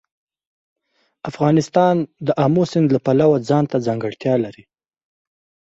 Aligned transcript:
افغانستان 1.29 1.95
د 2.27 2.27
آمو 2.45 2.63
سیند 2.71 2.87
له 2.95 2.99
پلوه 3.05 3.37
ځانته 3.49 3.77
ځانګړتیا 3.87 4.35
لري. 4.45 4.63